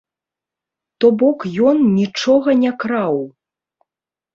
[0.99, 1.39] То бок
[1.69, 3.25] ён нічога не краў.